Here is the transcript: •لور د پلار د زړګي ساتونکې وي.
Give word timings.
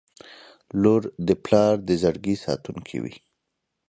•لور 0.81 1.01
د 1.27 1.29
پلار 1.45 1.75
د 1.87 1.89
زړګي 2.01 2.35
ساتونکې 2.45 2.97
وي. 3.03 3.15